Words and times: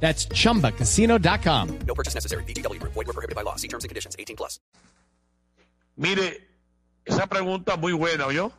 That's 0.00 0.28
chumbacasino.com. 0.28 1.78
No 1.86 1.94
purchase 1.94 2.14
necessary. 2.14 2.44
BGW. 2.44 2.80
Void 2.82 2.94
were 2.94 3.12
prohibited 3.12 3.34
by 3.34 3.42
law. 3.42 3.56
See 3.56 3.68
terms 3.68 3.84
and 3.84 3.88
conditions. 3.88 4.14
18 4.18 4.36
plus. 4.36 4.60
Mire, 5.96 6.46
esa 7.06 7.26
pregunta 7.26 7.76
muy 7.76 7.92
buena, 7.92 8.26
¿oyó? 8.26 8.52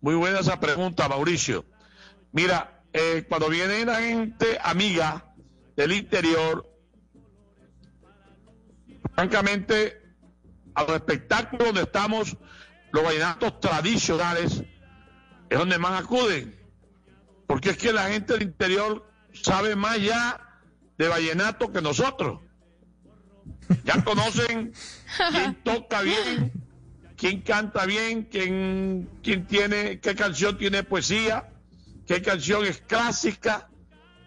Muy 0.00 0.14
buena 0.14 0.40
esa 0.40 0.60
pregunta, 0.60 1.08
Mauricio. 1.08 1.64
Mira, 2.32 2.82
eh, 2.92 3.24
cuando 3.28 3.48
viene 3.48 3.84
la 3.84 4.00
gente 4.00 4.58
amiga 4.62 5.34
del 5.76 5.92
interior, 5.92 6.68
francamente, 9.14 10.02
a 10.74 10.82
los 10.82 10.96
espectáculos 10.96 11.68
donde 11.68 11.82
estamos, 11.82 12.36
los 12.92 13.02
vallenatos 13.02 13.60
tradicionales, 13.60 14.62
es 15.48 15.58
donde 15.58 15.78
más 15.78 16.02
acuden. 16.02 16.54
Porque 17.46 17.70
es 17.70 17.78
que 17.78 17.92
la 17.92 18.08
gente 18.10 18.34
del 18.34 18.42
interior 18.42 19.10
sabe 19.32 19.74
más 19.74 20.00
ya 20.00 20.47
de 20.98 21.08
vallenato 21.08 21.72
que 21.72 21.80
nosotros. 21.80 22.40
Ya 23.84 24.02
conocen 24.04 24.72
quién 25.30 25.54
toca 25.62 26.02
bien, 26.02 26.52
quién 27.16 27.40
canta 27.42 27.86
bien, 27.86 28.24
quién, 28.24 29.08
quién 29.22 29.46
tiene, 29.46 30.00
qué 30.00 30.14
canción 30.14 30.56
tiene 30.58 30.82
poesía, 30.84 31.50
qué 32.06 32.20
canción 32.22 32.64
es 32.64 32.78
clásica. 32.82 33.68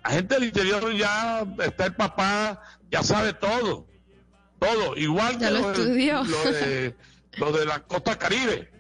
La 0.04 0.12
gente 0.12 0.36
del 0.36 0.46
interior 0.46 0.92
ya 0.94 1.46
está 1.64 1.86
el 1.86 1.96
papá, 1.96 2.62
ya 2.92 3.04
sabe 3.04 3.34
todo, 3.34 3.88
todo, 4.60 4.96
igual 4.98 5.38
Ya 5.40 5.48
que 5.50 5.54
lo 5.54 5.60
lo, 5.62 5.72
de, 5.74 6.14
lo 6.24 6.52
de- 6.52 6.96
lo 7.38 7.52
de 7.52 7.66
la 7.66 7.80
costa 7.84 8.18
caribe. 8.18 8.72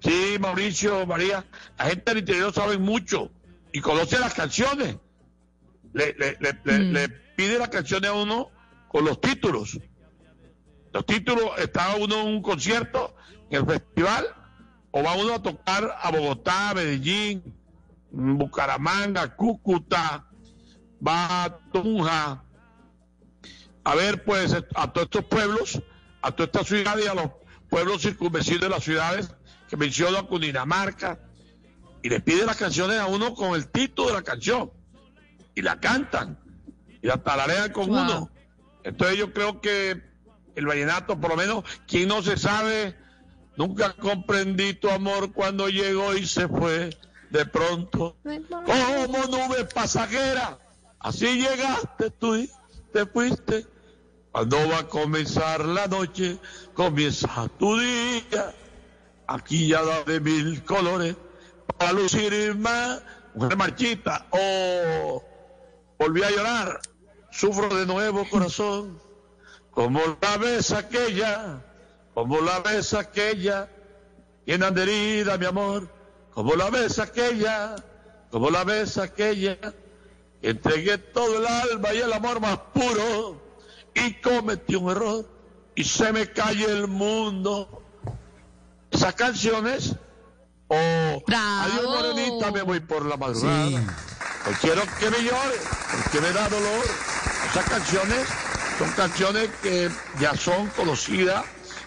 Sí, 0.00 0.36
Mauricio, 0.40 1.06
María, 1.06 1.44
la 1.78 1.84
gente 1.86 2.02
del 2.10 2.18
interior 2.18 2.52
sabe 2.52 2.76
mucho 2.78 3.30
y 3.72 3.80
conoce 3.80 4.18
las 4.18 4.34
canciones. 4.34 4.96
Le, 5.92 6.14
le, 6.18 6.36
le, 6.40 6.58
le- 6.64 6.78
Mm. 6.78 6.92
le 6.92 7.08
pide 7.36 7.58
las 7.58 7.68
canciones 7.68 8.10
a 8.10 8.14
uno 8.14 8.50
con 8.88 9.04
los 9.04 9.20
títulos. 9.20 9.78
Los 10.92 11.06
títulos, 11.06 11.44
está 11.58 11.96
uno 11.96 12.20
en 12.20 12.26
un 12.28 12.42
concierto, 12.42 13.14
en 13.50 13.60
el 13.62 13.66
festival, 13.66 14.26
o 14.90 15.02
va 15.02 15.14
uno 15.16 15.34
a 15.34 15.42
tocar 15.42 15.96
a 16.00 16.10
Bogotá, 16.10 16.72
Medellín, 16.74 17.42
Bucaramanga, 18.10 19.34
Cúcuta, 19.36 20.26
va 21.06 21.44
a 21.44 21.58
Tunja, 21.72 22.44
a 23.84 23.94
ver 23.94 24.22
pues 24.24 24.52
a 24.74 24.92
todos 24.92 25.04
estos 25.06 25.24
pueblos, 25.24 25.82
a 26.20 26.30
todas 26.32 26.48
estas 26.48 26.66
ciudades 26.68 27.04
y 27.06 27.08
a 27.08 27.14
los 27.14 27.30
pueblos 27.70 28.02
circunvecinos 28.02 28.60
de 28.60 28.68
las 28.68 28.84
ciudades 28.84 29.34
que 29.68 29.76
menciono 29.78 30.26
Cundinamarca, 30.28 31.18
y 32.02 32.08
le 32.10 32.20
pide 32.20 32.44
las 32.44 32.56
canciones 32.56 32.98
a 32.98 33.06
uno 33.06 33.34
con 33.34 33.54
el 33.54 33.68
título 33.68 34.08
de 34.08 34.14
la 34.14 34.22
canción, 34.22 34.70
y 35.54 35.62
la 35.62 35.80
cantan, 35.80 36.38
y 37.02 37.06
la 37.06 37.18
tararean 37.22 37.72
con 37.72 37.88
Wow. 37.88 38.00
uno. 38.02 38.30
Entonces 38.84 39.18
yo 39.18 39.32
creo 39.32 39.60
que 39.60 40.02
el 40.56 40.66
vallenato, 40.66 41.20
por 41.20 41.30
lo 41.30 41.36
menos, 41.36 41.64
quien 41.86 42.08
no 42.08 42.22
se 42.22 42.36
sabe, 42.36 42.96
nunca 43.56 43.92
comprendí 43.94 44.74
tu 44.74 44.88
amor 44.90 45.32
cuando 45.32 45.68
llegó 45.68 46.14
y 46.14 46.26
se 46.26 46.48
fue 46.48 46.90
de 47.30 47.46
pronto. 47.46 48.16
Como 48.22 49.26
nube 49.26 49.64
pasajera, 49.72 50.58
así 50.98 51.26
llegaste 51.40 52.10
tú 52.10 52.36
y 52.36 52.50
te 52.92 53.06
fuiste. 53.06 53.66
Cuando 54.32 54.56
va 54.68 54.78
a 54.78 54.88
comenzar 54.88 55.64
la 55.64 55.86
noche, 55.86 56.38
comienza 56.74 57.48
tu 57.58 57.78
día. 57.78 58.54
Aquí 59.26 59.68
ya 59.68 59.82
da 59.82 60.02
de 60.04 60.20
mil 60.20 60.62
colores 60.64 61.16
para 61.78 61.92
lucir 61.92 62.54
más. 62.56 63.02
Mujer 63.34 63.56
marchita, 63.56 64.26
oh, 64.30 65.22
volví 66.02 66.22
a 66.24 66.30
llorar, 66.30 66.80
sufro 67.30 67.68
de 67.68 67.86
nuevo 67.86 68.28
corazón. 68.28 69.00
Como 69.70 70.00
la 70.20 70.36
ves 70.36 70.72
aquella, 70.72 71.62
como 72.12 72.40
la 72.40 72.58
ves 72.60 72.92
aquella, 72.92 73.68
llena 74.44 74.70
de 74.70 74.82
herida, 74.82 75.38
mi 75.38 75.46
amor. 75.46 75.88
Como 76.34 76.56
la 76.56 76.70
ves 76.70 76.98
aquella, 76.98 77.76
como 78.30 78.50
la 78.50 78.64
ves 78.64 78.98
aquella. 78.98 79.58
Entregué 80.42 80.98
todo 80.98 81.38
el 81.38 81.46
alma 81.46 81.94
y 81.94 81.98
el 81.98 82.12
amor 82.12 82.40
más 82.40 82.58
puro 82.74 83.40
y 83.94 84.14
cometí 84.14 84.74
un 84.74 84.90
error 84.90 85.24
y 85.76 85.84
se 85.84 86.12
me 86.12 86.32
cae 86.32 86.64
el 86.64 86.88
mundo. 86.88 87.82
Esas 88.90 89.14
canciones, 89.14 89.94
o 90.66 90.76
Bravo. 91.26 91.62
Adiós 91.62 91.84
morenita, 91.84 92.50
me 92.50 92.62
voy 92.62 92.80
por 92.80 93.06
la 93.06 93.16
madrugada. 93.16 94.11
Hoy 94.44 94.54
quiero 94.60 94.82
que 94.98 95.08
me 95.08 95.22
llore, 95.22 95.56
porque 96.02 96.20
me 96.20 96.32
da 96.32 96.48
dolor. 96.48 96.84
Esas 97.50 97.64
canciones 97.68 98.26
son 98.76 98.90
canciones 98.92 99.50
que 99.62 99.88
ya 100.18 100.34
son 100.34 100.68
conocidas 100.70 101.44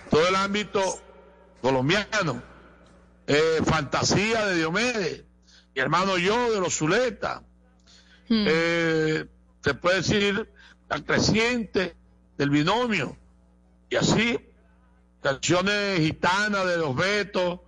todo 0.09 0.25
el 0.27 0.35
ámbito 0.35 0.81
colombiano. 1.61 2.41
Eh, 3.27 3.61
Fantasía 3.65 4.45
de 4.45 4.55
Diomedes, 4.55 5.25
mi 5.73 5.81
hermano 5.81 6.17
yo 6.17 6.53
de 6.53 6.61
los 6.61 6.77
Zuleta. 6.77 7.43
Hmm. 8.29 8.45
Eh, 8.47 9.25
se 9.61 9.73
puede 9.73 9.97
decir 9.97 10.49
la 10.89 11.03
creciente 11.03 11.95
del 12.37 12.51
binomio. 12.51 13.17
Y 13.89 13.97
así, 13.97 14.39
canciones 15.21 15.99
gitanas 15.99 16.65
de 16.67 16.77
los 16.77 16.95
Betos, 16.95 17.59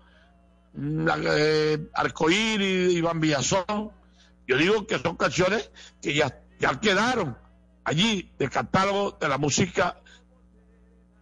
la, 0.73 1.17
eh, 1.25 1.89
Arcoíris, 1.93 2.93
Iván 2.93 3.19
Villazón. 3.19 3.96
Yo 4.47 4.57
digo 4.57 4.87
que 4.87 4.97
son 4.99 5.17
canciones 5.17 5.71
que 6.01 6.13
ya, 6.13 6.41
ya 6.59 6.79
quedaron 6.79 7.37
allí 7.83 8.31
del 8.39 8.49
catálogo 8.49 9.17
de 9.19 9.27
la 9.27 9.37
música 9.37 10.01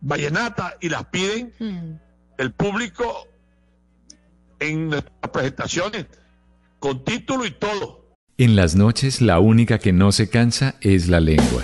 vallenata 0.01 0.77
y 0.79 0.89
las 0.89 1.05
piden 1.05 1.53
Hmm. 1.59 1.97
el 2.37 2.51
público 2.53 3.27
en 4.59 4.89
nuestras 4.89 5.31
presentaciones 5.31 6.05
con 6.79 7.03
título 7.03 7.45
y 7.45 7.51
todo. 7.51 8.05
En 8.37 8.55
las 8.55 8.75
noches 8.75 9.21
la 9.21 9.39
única 9.39 9.79
que 9.79 9.93
no 9.93 10.11
se 10.11 10.29
cansa 10.29 10.75
es 10.81 11.07
la 11.07 11.19
lengua. 11.19 11.63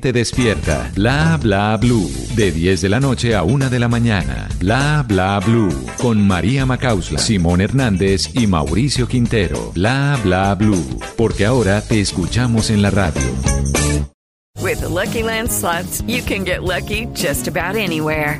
gente 0.01 0.13
despierta. 0.13 0.89
Bla 0.95 1.37
Bla 1.39 1.77
Blue, 1.77 2.09
de 2.35 2.51
10 2.51 2.81
de 2.81 2.89
la 2.89 2.99
noche 2.99 3.35
a 3.35 3.43
1 3.43 3.69
de 3.69 3.77
la 3.77 3.87
mañana. 3.87 4.49
Bla 4.59 5.05
Bla 5.07 5.39
Blue, 5.39 5.69
con 5.97 6.25
María 6.25 6.65
Macausla, 6.65 7.19
Simón 7.19 7.61
Hernández 7.61 8.31
y 8.33 8.47
Mauricio 8.47 9.07
Quintero. 9.07 9.71
Bla 9.75 10.17
Bla 10.23 10.55
Blue, 10.55 10.99
porque 11.17 11.45
ahora 11.45 11.81
te 11.81 12.01
escuchamos 12.01 12.71
en 12.71 12.81
la 12.81 12.89
radio. 12.89 13.21
With 14.59 14.79
the 14.79 14.89
Lucky 14.89 15.21
Land 15.21 15.51
slots, 15.51 16.01
you 16.07 16.23
can 16.23 16.45
get 16.45 16.63
lucky 16.63 17.07
just 17.13 17.47
about 17.47 17.75
anywhere. 17.75 18.39